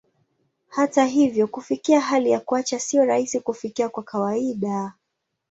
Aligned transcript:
Hata 0.69 1.05
hivyo, 1.05 1.47
kufikia 1.47 1.99
hali 2.01 2.29
ya 2.31 2.39
kuacha 2.39 2.79
sio 2.79 3.05
rahisi 3.05 3.39
kufikia 3.39 3.89
kwa 3.89 4.03
kawaida. 4.03 4.93